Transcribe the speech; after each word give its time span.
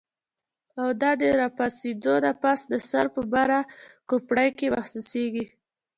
او 0.79 0.87
دا 1.01 1.11
د 1.21 1.23
راپاسېدو 1.41 2.13
نه 2.25 2.31
پس 2.41 2.59
د 2.71 2.73
سر 2.89 3.05
پۀ 3.13 3.21
بره 3.33 3.59
کوپړۍ 4.09 4.49
کې 4.57 4.67
محسوسيږي 4.75 5.45